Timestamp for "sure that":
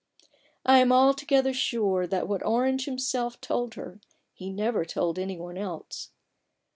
1.53-2.27